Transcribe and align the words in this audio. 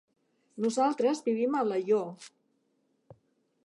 Nosaltres 0.65 1.21
vivim 1.29 1.59
a 1.59 1.61
Alaior. 1.67 2.29